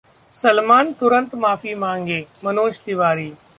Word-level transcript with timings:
सलमान 0.35 0.91
तुरंत 1.01 1.35
माफी 1.35 1.73
मांगे: 1.75 2.19
मनोज 2.43 2.79
तिवारी 2.85 3.31